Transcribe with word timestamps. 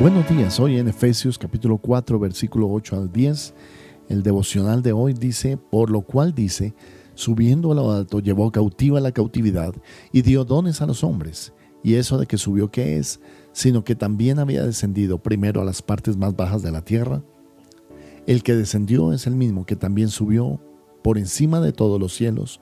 Buenos 0.00 0.28
días, 0.28 0.60
hoy 0.60 0.78
en 0.78 0.88
Efesios 0.88 1.38
capítulo 1.38 1.78
4 1.78 2.18
versículo 2.18 2.70
8 2.70 2.96
al 2.96 3.12
10, 3.12 3.54
el 4.08 4.22
devocional 4.22 4.82
de 4.82 4.92
hoy 4.92 5.14
dice, 5.14 5.56
por 5.56 5.90
lo 5.90 6.02
cual 6.02 6.34
dice, 6.34 6.74
subiendo 7.14 7.72
a 7.72 7.74
lo 7.74 7.90
alto 7.90 8.20
llevó 8.20 8.50
cautiva 8.50 9.00
la 9.00 9.12
cautividad 9.12 9.74
y 10.12 10.22
dio 10.22 10.44
dones 10.44 10.80
a 10.82 10.86
los 10.86 11.04
hombres. 11.04 11.52
Y 11.82 11.94
eso 11.94 12.18
de 12.18 12.26
que 12.26 12.38
subió 12.38 12.70
qué 12.70 12.98
es, 12.98 13.20
sino 13.52 13.84
que 13.84 13.94
también 13.94 14.38
había 14.38 14.64
descendido 14.64 15.22
primero 15.22 15.60
a 15.60 15.64
las 15.64 15.82
partes 15.82 16.16
más 16.16 16.34
bajas 16.34 16.62
de 16.62 16.72
la 16.72 16.82
tierra. 16.82 17.22
El 18.26 18.42
que 18.42 18.54
descendió 18.54 19.12
es 19.12 19.26
el 19.26 19.36
mismo 19.36 19.66
que 19.66 19.76
también 19.76 20.08
subió 20.08 20.60
por 21.02 21.18
encima 21.18 21.60
de 21.60 21.72
todos 21.72 22.00
los 22.00 22.14
cielos 22.14 22.60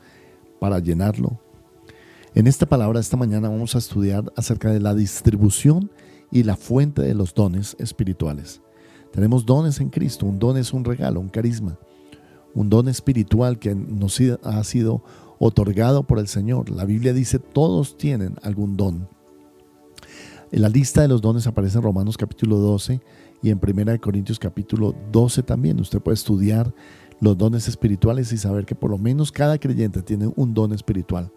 para 0.58 0.80
llenarlo. 0.80 1.40
En 2.34 2.46
esta 2.46 2.66
palabra 2.66 2.98
esta 2.98 3.16
mañana 3.16 3.48
vamos 3.48 3.74
a 3.74 3.78
estudiar 3.78 4.32
acerca 4.36 4.70
de 4.70 4.80
la 4.80 4.94
distribución 4.94 5.90
y 6.32 6.42
la 6.42 6.56
fuente 6.56 7.02
de 7.02 7.14
los 7.14 7.34
dones 7.34 7.76
espirituales. 7.78 8.60
Tenemos 9.12 9.46
dones 9.46 9.80
en 9.80 9.90
Cristo. 9.90 10.26
Un 10.26 10.38
don 10.38 10.56
es 10.56 10.72
un 10.72 10.84
regalo, 10.84 11.20
un 11.20 11.28
carisma, 11.28 11.78
un 12.54 12.68
don 12.68 12.88
espiritual 12.88 13.58
que 13.58 13.74
nos 13.74 14.20
ha 14.42 14.64
sido 14.64 15.02
otorgado 15.38 16.02
por 16.04 16.18
el 16.18 16.28
Señor. 16.28 16.70
La 16.70 16.84
Biblia 16.84 17.12
dice 17.12 17.38
todos 17.38 17.96
tienen 17.96 18.36
algún 18.42 18.76
don. 18.76 19.08
La 20.50 20.68
lista 20.68 21.02
de 21.02 21.08
los 21.08 21.22
dones 21.22 21.46
aparece 21.46 21.78
en 21.78 21.84
Romanos 21.84 22.16
capítulo 22.16 22.58
12 22.58 23.00
y 23.42 23.50
en 23.50 23.60
1 23.62 24.00
Corintios 24.00 24.38
capítulo 24.38 24.94
12 25.10 25.42
también. 25.42 25.80
Usted 25.80 26.00
puede 26.00 26.14
estudiar 26.14 26.74
los 27.20 27.38
dones 27.38 27.68
espirituales 27.68 28.32
y 28.32 28.38
saber 28.38 28.66
que 28.66 28.74
por 28.74 28.90
lo 28.90 28.98
menos 28.98 29.32
cada 29.32 29.58
creyente 29.58 30.02
tiene 30.02 30.30
un 30.36 30.54
don 30.54 30.72
espiritual. 30.72 31.30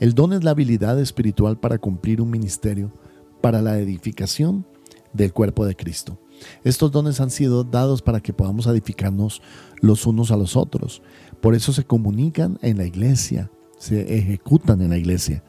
El 0.00 0.14
don 0.14 0.32
es 0.32 0.42
la 0.42 0.50
habilidad 0.50 0.98
espiritual 0.98 1.58
para 1.58 1.78
cumplir 1.78 2.20
un 2.20 2.30
ministerio 2.30 2.92
para 3.40 3.62
la 3.62 3.78
edificación 3.78 4.66
del 5.12 5.32
cuerpo 5.32 5.64
de 5.64 5.76
Cristo. 5.76 6.18
Estos 6.64 6.90
dones 6.90 7.20
han 7.20 7.30
sido 7.30 7.64
dados 7.64 8.02
para 8.02 8.20
que 8.20 8.32
podamos 8.32 8.66
edificarnos 8.66 9.42
los 9.80 10.06
unos 10.06 10.30
a 10.30 10.36
los 10.36 10.56
otros. 10.56 11.02
Por 11.40 11.54
eso 11.54 11.72
se 11.72 11.84
comunican 11.84 12.58
en 12.62 12.78
la 12.78 12.86
iglesia, 12.86 13.50
se 13.78 14.16
ejecutan 14.16 14.80
en 14.80 14.90
la 14.90 14.98
iglesia. 14.98 15.42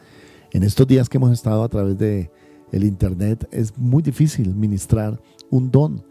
En 0.52 0.64
estos 0.64 0.88
días 0.88 1.10
que 1.10 1.18
hemos 1.18 1.32
estado 1.32 1.64
a 1.64 1.70
través 1.70 1.98
de 1.98 2.32
el 2.72 2.84
internet 2.84 3.48
es 3.52 3.78
muy 3.78 4.02
difícil 4.02 4.56
ministrar 4.56 5.22
un 5.50 5.70
don 5.70 6.04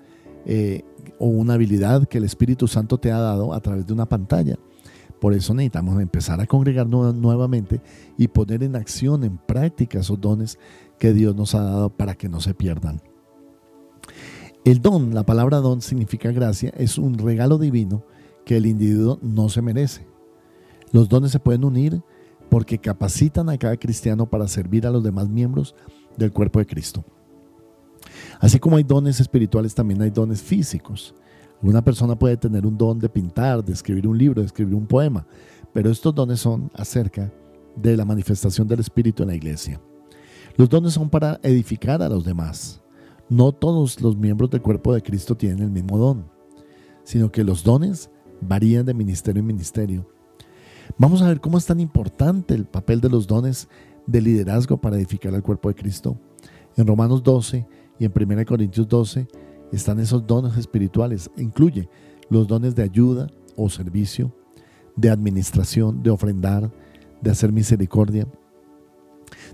eh, 0.47 0.83
o 1.19 1.27
una 1.27 1.55
habilidad 1.55 2.07
que 2.07 2.19
el 2.19 2.25
Espíritu 2.25 2.69
Santo 2.69 2.99
te 2.99 3.11
ha 3.11 3.19
dado 3.19 3.53
a 3.53 3.61
través 3.61 3.87
de 3.87 3.93
una 3.93 4.09
pantalla. 4.09 4.57
Por 5.21 5.35
eso 5.35 5.55
necesitamos 5.55 6.01
empezar 6.01 6.41
a 6.41 6.47
congregarnos 6.47 7.15
nuevamente 7.15 7.81
y 8.19 8.27
poner 8.27 8.65
en 8.65 8.75
acción, 8.75 9.23
en 9.23 9.39
práctica 9.39 10.01
esos 10.01 10.21
dones 10.21 10.59
que 10.99 11.13
Dios 11.13 11.37
nos 11.37 11.55
ha 11.55 11.63
dado 11.63 11.91
para 11.91 12.15
que 12.15 12.29
no 12.29 12.41
se 12.41 12.55
pierdan. 12.55 13.01
El 14.65 14.81
don, 14.81 15.13
la 15.13 15.25
palabra 15.25 15.59
don 15.59 15.81
significa 15.81 16.31
gracia, 16.31 16.73
es 16.77 16.97
un 16.97 17.19
regalo 17.19 17.59
divino 17.59 18.05
que 18.45 18.57
el 18.57 18.67
individuo 18.67 19.19
no 19.21 19.49
se 19.49 19.61
merece. 19.61 20.07
Los 20.93 21.09
dones 21.09 21.33
se 21.33 21.41
pueden 21.41 21.65
unir 21.65 22.01
porque 22.49 22.79
capacitan 22.79 23.49
a 23.49 23.59
cada 23.59 23.77
cristiano 23.77 24.27
para 24.27 24.47
servir 24.47 24.87
a 24.87 24.91
los 24.91 25.03
demás 25.03 25.29
miembros 25.29 25.75
del 26.17 26.33
cuerpo 26.33 26.61
de 26.61 26.67
Cristo. 26.67 27.05
Así 28.39 28.59
como 28.59 28.77
hay 28.77 28.83
dones 28.85 29.19
espirituales, 29.19 29.75
también 29.75 30.03
hay 30.03 30.11
dones 30.11 30.43
físicos. 30.43 31.15
Una 31.61 31.83
persona 31.83 32.17
puede 32.17 32.37
tener 32.37 32.67
un 32.67 32.77
don 32.77 32.99
de 32.99 33.09
pintar, 33.09 33.65
de 33.65 33.73
escribir 33.73 34.07
un 34.07 34.19
libro, 34.19 34.43
de 34.43 34.47
escribir 34.47 34.75
un 34.75 34.87
poema, 34.87 35.27
pero 35.73 35.91
estos 35.91 36.15
dones 36.15 36.41
son 36.41 36.71
acerca 36.75 37.33
de 37.75 37.97
la 37.97 38.05
manifestación 38.05 38.69
del 38.69 38.81
Espíritu 38.81 39.23
en 39.23 39.31
la 39.31 39.35
iglesia. 39.35 39.81
Los 40.57 40.69
dones 40.69 40.93
son 40.93 41.09
para 41.09 41.41
edificar 41.43 42.03
a 42.03 42.09
los 42.09 42.25
demás. 42.25 42.82
No 43.33 43.53
todos 43.53 43.99
los 44.03 44.15
miembros 44.15 44.51
del 44.51 44.61
cuerpo 44.61 44.93
de 44.93 45.01
Cristo 45.01 45.35
tienen 45.35 45.61
el 45.61 45.71
mismo 45.71 45.97
don, 45.97 46.27
sino 47.03 47.33
que 47.33 47.45
los 47.45 47.65
dones 47.65 48.11
varían 48.43 48.85
de 48.85 48.93
ministerio 48.93 49.41
en 49.41 49.47
ministerio. 49.47 50.07
Vamos 50.99 51.23
a 51.23 51.29
ver 51.29 51.41
cómo 51.41 51.57
es 51.57 51.65
tan 51.65 51.81
importante 51.81 52.53
el 52.53 52.67
papel 52.67 53.01
de 53.01 53.09
los 53.09 53.27
dones 53.27 53.71
de 54.07 54.21
liderazgo 54.21 54.77
para 54.77 54.97
edificar 54.97 55.35
al 55.35 55.43
cuerpo 55.43 55.71
de 55.71 55.75
Cristo. 55.75 56.19
En 56.77 56.87
Romanos 56.87 57.23
12 57.23 57.67
y 57.99 58.05
en 58.05 58.13
1 58.15 58.45
Corintios 58.45 58.87
12 58.87 59.27
están 59.73 59.99
esos 59.99 60.27
dones 60.27 60.59
espirituales. 60.59 61.31
Incluye 61.39 61.89
los 62.29 62.47
dones 62.47 62.75
de 62.75 62.83
ayuda 62.83 63.29
o 63.57 63.71
servicio, 63.71 64.31
de 64.95 65.09
administración, 65.09 66.03
de 66.03 66.11
ofrendar, 66.11 66.71
de 67.23 67.31
hacer 67.31 67.51
misericordia, 67.51 68.29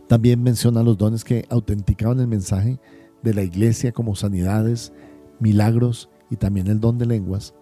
también 0.09 0.43
menciona 0.43 0.83
los 0.83 0.97
dones 0.97 1.25
que 1.25 1.45
autenticaban 1.49 2.21
el 2.21 2.27
mensaje 2.27 2.81
de 3.23 3.35
la 3.35 3.43
iglesia 3.43 3.93
como 3.93 4.15
sanidades, 4.15 4.93
milagros 5.41 6.11
y 6.31 6.37
también 6.37 6.67
el 6.69 6.81
don 6.81 6.99
de 6.99 7.07
lenguas. 7.07 7.55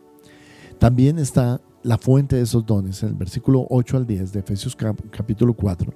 También 0.78 1.18
está 1.18 1.60
la 1.82 1.98
fuente 1.98 2.36
de 2.36 2.42
esos 2.42 2.66
dones 2.66 3.02
en 3.02 3.10
el 3.10 3.14
versículo 3.14 3.66
8 3.70 3.96
al 3.96 4.06
10 4.06 4.32
de 4.32 4.40
Efesios 4.40 4.76
capítulo 4.76 5.54
4. 5.54 5.92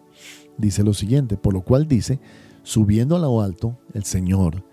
Dice 0.57 0.83
lo 0.83 0.95
siguiente, 0.95 1.37
por 1.37 1.53
lo 1.53 1.63
cual 1.63 1.89
dice, 1.89 2.21
subiendo 2.63 3.17
a 3.17 3.19
lo 3.19 3.41
alto, 3.41 3.79
el 3.93 4.05
Señor 4.05 4.65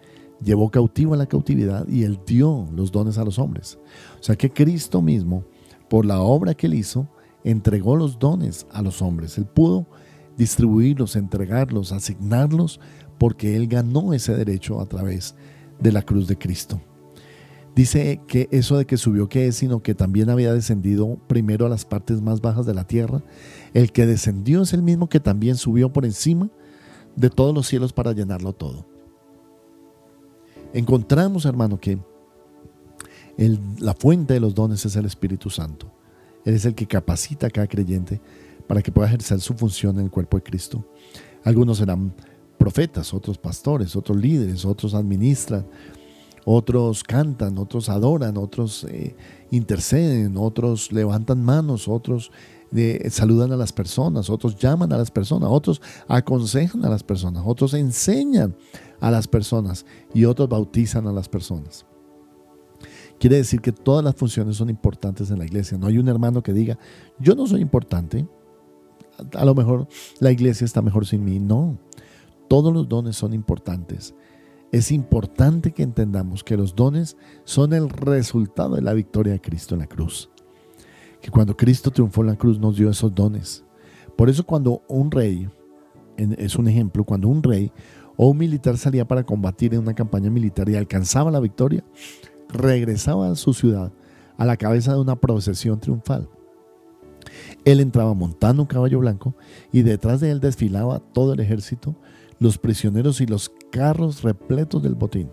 llevó 0.43 0.69
cautivo 0.69 1.13
a 1.13 1.17
la 1.17 1.25
cautividad 1.25 1.87
y 1.87 2.03
él 2.03 2.19
dio 2.25 2.67
los 2.73 2.91
dones 2.91 3.17
a 3.17 3.25
los 3.25 3.39
hombres. 3.39 3.79
O 4.19 4.23
sea 4.23 4.35
que 4.35 4.51
Cristo 4.51 5.01
mismo, 5.01 5.43
por 5.89 6.05
la 6.05 6.21
obra 6.21 6.53
que 6.53 6.67
él 6.67 6.75
hizo, 6.75 7.07
entregó 7.43 7.95
los 7.95 8.19
dones 8.19 8.67
a 8.71 8.81
los 8.81 9.01
hombres. 9.01 9.37
Él 9.37 9.45
pudo 9.45 9.87
distribuirlos, 10.37 11.15
entregarlos, 11.15 11.91
asignarlos, 11.91 12.79
porque 13.17 13.55
Él 13.55 13.67
ganó 13.67 14.13
ese 14.13 14.35
derecho 14.35 14.79
a 14.79 14.85
través 14.85 15.35
de 15.79 15.91
la 15.91 16.01
cruz 16.01 16.27
de 16.27 16.37
Cristo. 16.37 16.79
Dice 17.75 18.21
que 18.27 18.47
eso 18.51 18.77
de 18.77 18.85
que 18.85 18.97
subió 18.97 19.29
que 19.29 19.47
es, 19.47 19.57
sino 19.57 19.83
que 19.83 19.93
también 19.93 20.31
había 20.31 20.51
descendido 20.51 21.19
primero 21.27 21.67
a 21.67 21.69
las 21.69 21.85
partes 21.85 22.21
más 22.21 22.41
bajas 22.41 22.65
de 22.65 22.73
la 22.73 22.85
tierra. 22.85 23.21
El 23.75 23.91
que 23.91 24.07
descendió 24.07 24.63
es 24.63 24.73
el 24.73 24.81
mismo 24.81 25.09
que 25.09 25.19
también 25.19 25.57
subió 25.57 25.93
por 25.93 26.03
encima 26.03 26.49
de 27.15 27.29
todos 27.29 27.53
los 27.53 27.67
cielos 27.67 27.93
para 27.93 28.13
llenarlo 28.13 28.53
todo. 28.53 28.87
Encontramos, 30.73 31.45
hermano, 31.45 31.79
que 31.79 31.99
la 33.79 33.93
fuente 33.93 34.33
de 34.33 34.39
los 34.39 34.55
dones 34.55 34.83
es 34.83 34.95
el 34.95 35.05
Espíritu 35.05 35.51
Santo. 35.51 35.91
Él 36.45 36.55
es 36.55 36.65
el 36.65 36.73
que 36.73 36.87
capacita 36.87 37.45
a 37.45 37.51
cada 37.51 37.67
creyente 37.67 38.19
para 38.67 38.81
que 38.81 38.91
pueda 38.91 39.07
ejercer 39.07 39.39
su 39.39 39.53
función 39.53 39.97
en 39.97 40.05
el 40.05 40.11
cuerpo 40.11 40.37
de 40.37 40.43
Cristo. 40.43 40.85
Algunos 41.43 41.77
serán 41.77 42.13
profetas, 42.57 43.13
otros 43.13 43.37
pastores, 43.37 43.95
otros 43.95 44.17
líderes, 44.17 44.65
otros 44.65 44.93
administran, 44.93 45.65
otros 46.45 47.03
cantan, 47.03 47.57
otros 47.57 47.89
adoran, 47.89 48.37
otros 48.37 48.85
eh, 48.89 49.15
interceden, 49.51 50.35
otros 50.37 50.91
levantan 50.91 51.43
manos, 51.43 51.87
otros 51.87 52.31
eh, 52.75 53.07
saludan 53.09 53.51
a 53.51 53.57
las 53.57 53.71
personas, 53.71 54.29
otros 54.29 54.57
llaman 54.57 54.91
a 54.91 54.97
las 54.97 55.11
personas, 55.11 55.49
otros 55.51 55.81
aconsejan 56.07 56.83
a 56.85 56.89
las 56.89 57.03
personas, 57.03 57.43
otros 57.45 57.73
enseñan 57.73 58.55
a 58.99 59.11
las 59.11 59.27
personas 59.27 59.85
y 60.13 60.25
otros 60.25 60.49
bautizan 60.49 61.07
a 61.07 61.13
las 61.13 61.29
personas. 61.29 61.85
Quiere 63.19 63.37
decir 63.37 63.61
que 63.61 63.71
todas 63.71 64.03
las 64.03 64.15
funciones 64.15 64.57
son 64.57 64.69
importantes 64.69 65.31
en 65.31 65.39
la 65.39 65.45
iglesia. 65.45 65.77
No 65.77 65.87
hay 65.87 65.97
un 65.97 66.07
hermano 66.07 66.43
que 66.43 66.53
diga, 66.53 66.77
yo 67.19 67.35
no 67.35 67.47
soy 67.47 67.61
importante, 67.61 68.27
a 69.33 69.45
lo 69.45 69.55
mejor 69.55 69.87
la 70.19 70.31
iglesia 70.31 70.65
está 70.65 70.81
mejor 70.81 71.05
sin 71.05 71.23
mí. 71.23 71.39
No, 71.39 71.77
todos 72.47 72.73
los 72.73 72.87
dones 72.87 73.15
son 73.15 73.33
importantes. 73.33 74.15
Es 74.71 74.91
importante 74.91 75.71
que 75.71 75.83
entendamos 75.83 76.43
que 76.43 76.57
los 76.57 76.75
dones 76.75 77.15
son 77.45 77.73
el 77.73 77.89
resultado 77.89 78.75
de 78.75 78.81
la 78.81 78.93
victoria 78.93 79.33
de 79.33 79.41
Cristo 79.41 79.75
en 79.75 79.79
la 79.79 79.87
cruz. 79.87 80.29
Que 81.21 81.31
cuando 81.31 81.55
Cristo 81.55 81.89
triunfó 81.89 82.21
en 82.21 82.27
la 82.27 82.35
cruz 82.35 82.59
nos 82.59 82.75
dio 82.75 82.89
esos 82.89 83.13
dones. 83.13 83.63
Por 84.15 84.29
eso 84.29 84.45
cuando 84.45 84.83
un 84.87 85.09
rey, 85.09 85.49
es 86.17 86.55
un 86.55 86.67
ejemplo, 86.67 87.03
cuando 87.03 87.27
un 87.27 87.43
rey 87.43 87.71
o 88.17 88.29
un 88.29 88.37
militar 88.37 88.77
salía 88.77 89.07
para 89.07 89.23
combatir 89.23 89.73
en 89.73 89.81
una 89.81 89.93
campaña 89.93 90.29
militar 90.29 90.67
y 90.69 90.75
alcanzaba 90.75 91.31
la 91.31 91.39
victoria, 91.39 91.83
regresaba 92.49 93.29
a 93.29 93.35
su 93.35 93.53
ciudad 93.53 93.91
a 94.37 94.45
la 94.45 94.57
cabeza 94.57 94.93
de 94.93 94.99
una 94.99 95.15
procesión 95.15 95.79
triunfal. 95.79 96.29
Él 97.65 97.79
entraba 97.79 98.13
montando 98.13 98.63
un 98.63 98.67
caballo 98.67 98.99
blanco 98.99 99.35
y 99.71 99.81
detrás 99.81 100.19
de 100.19 100.31
él 100.31 100.39
desfilaba 100.39 100.99
todo 100.99 101.33
el 101.33 101.39
ejército, 101.39 101.95
los 102.39 102.57
prisioneros 102.57 103.21
y 103.21 103.25
los 103.25 103.51
carros 103.71 104.23
repletos 104.23 104.83
del 104.83 104.95
botín. 104.95 105.29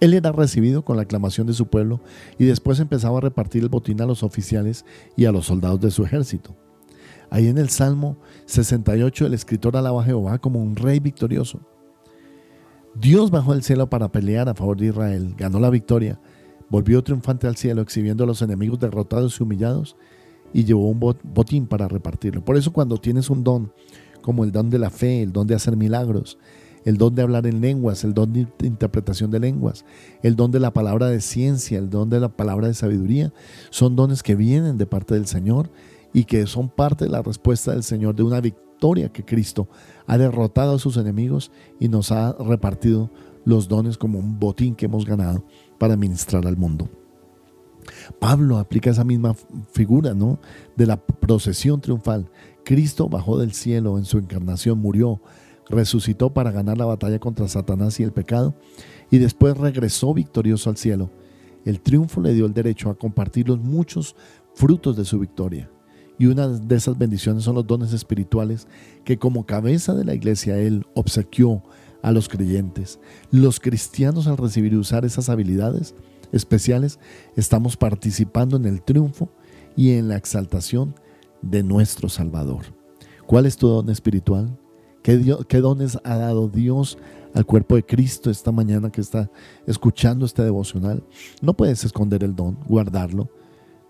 Él 0.00 0.14
era 0.14 0.32
recibido 0.32 0.84
con 0.84 0.96
la 0.96 1.02
aclamación 1.02 1.46
de 1.46 1.52
su 1.52 1.66
pueblo 1.66 2.00
y 2.38 2.44
después 2.44 2.78
empezaba 2.80 3.18
a 3.18 3.22
repartir 3.22 3.62
el 3.62 3.68
botín 3.68 4.00
a 4.00 4.06
los 4.06 4.22
oficiales 4.22 4.84
y 5.16 5.24
a 5.24 5.32
los 5.32 5.46
soldados 5.46 5.80
de 5.80 5.90
su 5.90 6.04
ejército. 6.04 6.54
Ahí 7.30 7.48
en 7.48 7.58
el 7.58 7.70
Salmo 7.70 8.18
68 8.46 9.26
el 9.26 9.34
escritor 9.34 9.76
alaba 9.76 10.02
a 10.02 10.04
Jehová 10.04 10.38
como 10.38 10.60
un 10.60 10.76
rey 10.76 11.00
victorioso. 11.00 11.60
Dios 12.94 13.30
bajó 13.30 13.52
del 13.52 13.62
cielo 13.62 13.90
para 13.90 14.10
pelear 14.10 14.48
a 14.48 14.54
favor 14.54 14.76
de 14.76 14.86
Israel, 14.86 15.34
ganó 15.36 15.60
la 15.60 15.70
victoria, 15.70 16.20
volvió 16.70 17.02
triunfante 17.02 17.46
al 17.46 17.56
cielo 17.56 17.82
exhibiendo 17.82 18.24
a 18.24 18.26
los 18.26 18.42
enemigos 18.42 18.78
derrotados 18.78 19.38
y 19.38 19.42
humillados 19.42 19.96
y 20.56 20.64
llevó 20.64 20.88
un 20.88 20.98
botín 20.98 21.66
para 21.66 21.86
repartirlo. 21.86 22.42
Por 22.42 22.56
eso 22.56 22.72
cuando 22.72 22.96
tienes 22.96 23.28
un 23.28 23.44
don, 23.44 23.74
como 24.22 24.42
el 24.42 24.52
don 24.52 24.70
de 24.70 24.78
la 24.78 24.88
fe, 24.88 25.20
el 25.20 25.30
don 25.30 25.46
de 25.46 25.54
hacer 25.54 25.76
milagros, 25.76 26.38
el 26.86 26.96
don 26.96 27.14
de 27.14 27.20
hablar 27.20 27.46
en 27.46 27.60
lenguas, 27.60 28.04
el 28.04 28.14
don 28.14 28.32
de 28.32 28.46
interpretación 28.62 29.30
de 29.30 29.38
lenguas, 29.38 29.84
el 30.22 30.34
don 30.34 30.50
de 30.50 30.58
la 30.58 30.72
palabra 30.72 31.08
de 31.08 31.20
ciencia, 31.20 31.78
el 31.78 31.90
don 31.90 32.08
de 32.08 32.20
la 32.20 32.30
palabra 32.30 32.68
de 32.68 32.72
sabiduría, 32.72 33.34
son 33.68 33.96
dones 33.96 34.22
que 34.22 34.34
vienen 34.34 34.78
de 34.78 34.86
parte 34.86 35.12
del 35.12 35.26
Señor 35.26 35.70
y 36.14 36.24
que 36.24 36.46
son 36.46 36.70
parte 36.70 37.04
de 37.04 37.10
la 37.10 37.20
respuesta 37.20 37.72
del 37.72 37.82
Señor 37.82 38.14
de 38.14 38.22
una 38.22 38.40
victoria 38.40 39.12
que 39.12 39.26
Cristo 39.26 39.68
ha 40.06 40.16
derrotado 40.16 40.76
a 40.76 40.78
sus 40.78 40.96
enemigos 40.96 41.50
y 41.78 41.88
nos 41.88 42.12
ha 42.12 42.32
repartido 42.32 43.10
los 43.44 43.68
dones 43.68 43.98
como 43.98 44.18
un 44.20 44.40
botín 44.40 44.74
que 44.74 44.86
hemos 44.86 45.04
ganado 45.04 45.44
para 45.76 45.98
ministrar 45.98 46.46
al 46.46 46.56
mundo. 46.56 46.88
Pablo 48.18 48.58
aplica 48.58 48.90
esa 48.90 49.04
misma 49.04 49.34
figura, 49.72 50.14
¿no? 50.14 50.38
De 50.76 50.86
la 50.86 50.96
procesión 50.96 51.80
triunfal. 51.80 52.30
Cristo 52.64 53.08
bajó 53.08 53.38
del 53.38 53.52
cielo 53.52 53.98
en 53.98 54.04
su 54.04 54.18
encarnación, 54.18 54.78
murió, 54.78 55.20
resucitó 55.68 56.32
para 56.32 56.50
ganar 56.50 56.78
la 56.78 56.84
batalla 56.84 57.18
contra 57.18 57.48
Satanás 57.48 58.00
y 58.00 58.02
el 58.02 58.12
pecado, 58.12 58.54
y 59.10 59.18
después 59.18 59.56
regresó 59.56 60.14
victorioso 60.14 60.70
al 60.70 60.76
cielo. 60.76 61.10
El 61.64 61.80
triunfo 61.80 62.20
le 62.20 62.34
dio 62.34 62.46
el 62.46 62.54
derecho 62.54 62.90
a 62.90 62.94
compartir 62.94 63.48
los 63.48 63.58
muchos 63.58 64.14
frutos 64.54 64.96
de 64.96 65.04
su 65.04 65.18
victoria. 65.18 65.70
Y 66.18 66.26
una 66.26 66.48
de 66.48 66.76
esas 66.76 66.96
bendiciones 66.96 67.44
son 67.44 67.56
los 67.56 67.66
dones 67.66 67.92
espirituales 67.92 68.66
que 69.04 69.18
como 69.18 69.44
cabeza 69.44 69.94
de 69.94 70.04
la 70.04 70.14
iglesia 70.14 70.58
Él 70.58 70.86
obsequió 70.94 71.62
a 72.02 72.12
los 72.12 72.28
creyentes. 72.28 73.00
Los 73.30 73.60
cristianos 73.60 74.26
al 74.26 74.36
recibir 74.36 74.72
y 74.72 74.76
usar 74.76 75.04
esas 75.04 75.28
habilidades 75.28 75.94
especiales 76.32 76.98
estamos 77.36 77.76
participando 77.76 78.56
en 78.56 78.66
el 78.66 78.82
triunfo 78.82 79.30
y 79.76 79.92
en 79.92 80.08
la 80.08 80.16
exaltación 80.16 80.94
de 81.42 81.62
nuestro 81.62 82.08
Salvador. 82.08 82.64
¿Cuál 83.26 83.46
es 83.46 83.56
tu 83.56 83.68
don 83.68 83.90
espiritual? 83.90 84.56
¿Qué, 85.02 85.60
dones 85.60 85.98
ha 86.02 86.16
dado 86.16 86.48
Dios 86.48 86.98
al 87.32 87.46
cuerpo 87.46 87.76
de 87.76 87.84
Cristo 87.84 88.28
esta 88.28 88.50
mañana 88.50 88.90
que 88.90 89.00
está 89.00 89.30
escuchando 89.66 90.26
este 90.26 90.42
devocional? 90.42 91.04
No 91.40 91.54
puedes 91.54 91.84
esconder 91.84 92.24
el 92.24 92.34
don, 92.34 92.58
guardarlo, 92.66 93.30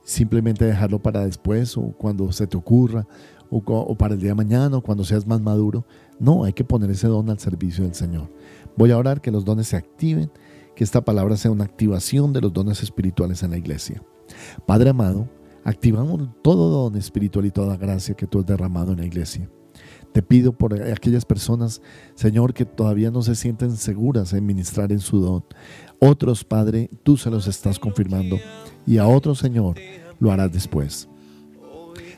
simplemente 0.04 0.66
dejarlo 0.66 0.98
para 0.98 1.24
después 1.24 1.74
o 1.78 1.94
cuando 1.96 2.30
se 2.32 2.46
te 2.46 2.58
ocurra 2.58 3.06
o, 3.48 3.58
o 3.58 3.94
para 3.94 4.12
el 4.12 4.20
día 4.20 4.30
de 4.30 4.34
mañana 4.34 4.76
o 4.76 4.82
cuando 4.82 5.04
seas 5.04 5.26
más 5.26 5.40
maduro. 5.40 5.86
No, 6.18 6.44
hay 6.44 6.52
que 6.52 6.64
poner 6.64 6.90
ese 6.90 7.06
don 7.06 7.30
al 7.30 7.38
servicio 7.38 7.84
del 7.84 7.94
Señor. 7.94 8.28
Voy 8.76 8.90
a 8.90 8.98
orar 8.98 9.22
que 9.22 9.30
los 9.30 9.44
dones 9.44 9.68
se 9.68 9.76
activen, 9.76 10.30
que 10.76 10.84
esta 10.84 11.04
palabra 11.04 11.36
sea 11.36 11.50
una 11.50 11.64
activación 11.64 12.32
de 12.32 12.42
los 12.42 12.52
dones 12.52 12.82
espirituales 12.82 13.42
en 13.42 13.50
la 13.50 13.56
iglesia. 13.56 14.02
Padre 14.66 14.90
amado, 14.90 15.28
activamos 15.64 16.28
todo 16.42 16.70
don 16.70 16.96
espiritual 16.96 17.46
y 17.46 17.50
toda 17.50 17.76
gracia 17.76 18.14
que 18.14 18.26
tú 18.26 18.38
has 18.38 18.46
derramado 18.46 18.92
en 18.92 18.98
la 18.98 19.06
iglesia. 19.06 19.50
Te 20.12 20.22
pido 20.22 20.52
por 20.52 20.80
aquellas 20.80 21.24
personas, 21.24 21.82
Señor, 22.14 22.54
que 22.54 22.64
todavía 22.64 23.10
no 23.10 23.22
se 23.22 23.34
sienten 23.34 23.76
seguras 23.76 24.32
en 24.32 24.46
ministrar 24.46 24.92
en 24.92 25.00
su 25.00 25.20
don. 25.20 25.44
Otros, 25.98 26.44
Padre, 26.44 26.90
tú 27.02 27.16
se 27.16 27.30
los 27.30 27.46
estás 27.48 27.78
confirmando. 27.78 28.38
Y 28.86 28.98
a 28.98 29.06
otros, 29.06 29.38
Señor, 29.38 29.76
lo 30.18 30.30
harás 30.30 30.52
después. 30.52 31.08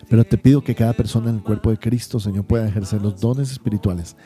Pero 0.09 0.25
te 0.25 0.39
pido 0.39 0.63
que 0.63 0.75
cada 0.75 0.93
persona 0.93 1.31
en 1.31 1.37
el 1.37 1.43
cuerpo 1.43 1.71
de 1.71 1.79
Cristo, 1.79 2.21
Señor, 2.21 2.45
pueda 2.45 2.69
ejercer 2.69 3.03
los 3.03 3.21
dones 3.21 3.51
espirituales 3.51 4.17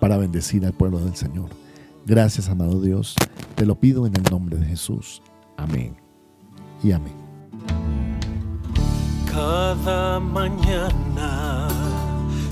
para 0.00 0.16
bendecir 0.16 0.64
al 0.64 0.72
pueblo 0.72 0.98
del 0.98 1.16
Señor. 1.16 1.48
Gracias, 2.04 2.48
amado 2.48 2.80
Dios. 2.80 3.14
Te 3.62 3.66
lo 3.66 3.76
pido 3.76 4.06
en 4.08 4.16
el 4.16 4.24
nombre 4.24 4.56
de 4.56 4.66
Jesús. 4.66 5.22
Amén. 5.56 5.94
Y 6.82 6.90
amén. 6.90 7.14
Cada 9.30 10.18
mañana 10.18 11.68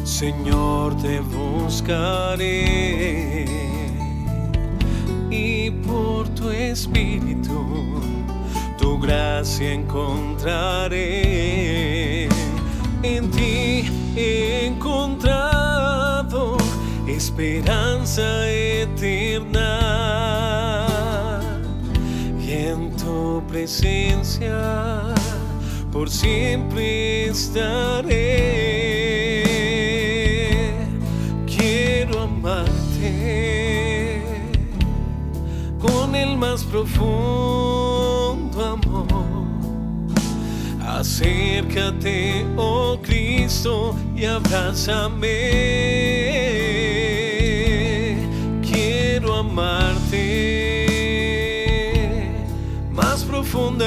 Señor, 0.05 0.97
te 1.03 1.19
buscaré 1.19 2.47
y 5.29 5.73
por 5.85 6.29
tu 6.29 6.49
espíritu 6.51 8.01
tu 8.79 8.97
gracia 9.01 9.73
encontraré. 9.73 10.99
En 13.03 13.29
ti 13.33 13.91
he 14.15 14.67
encontrado 14.67 16.57
esperanza 17.09 18.49
eterna 18.49 19.40
en 22.69 22.91
tu 22.97 23.43
presencia 23.49 25.15
por 25.93 26.11
siempre 26.11 27.27
estaré. 27.27 28.71
más 36.41 36.65
profundo 36.65 38.59
amor. 38.65 39.07
Acércate, 40.83 42.45
oh 42.57 42.99
Cristo, 43.03 43.95
y 44.17 44.25
abrázame. 44.25 45.37
Quiero 48.63 49.37
amarte 49.37 49.90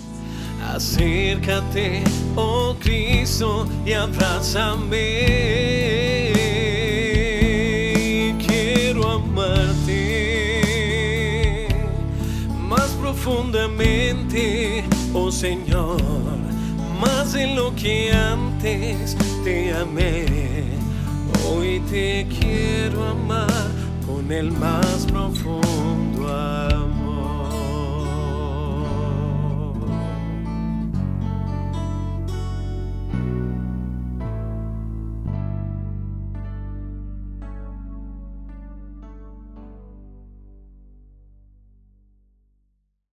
Acércate, 0.62 2.03
oh 2.37 2.77
Cristo, 2.81 3.67
y 3.85 3.93
abrázame. 3.93 5.59
profundamente, 13.29 14.85
oh 15.12 15.31
Señor, 15.31 16.00
más 17.00 17.33
de 17.33 17.55
lo 17.55 17.75
que 17.75 18.11
antes 18.12 19.17
te 19.45 19.73
amé. 19.75 20.27
Hoy 21.47 21.81
te 21.91 22.27
quiero 22.29 23.07
amar 23.09 23.71
con 24.07 24.31
el 24.33 24.50
más 24.53 25.07
profundo 25.11 26.29
amor. 26.29 26.98